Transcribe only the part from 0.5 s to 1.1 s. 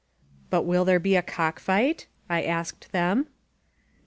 <9at win there